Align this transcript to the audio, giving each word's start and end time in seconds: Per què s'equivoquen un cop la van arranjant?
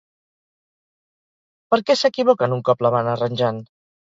Per 1.75 1.79
què 1.91 1.97
s'equivoquen 2.01 2.57
un 2.57 2.65
cop 2.71 2.83
la 2.89 2.93
van 2.97 3.13
arranjant? 3.15 3.63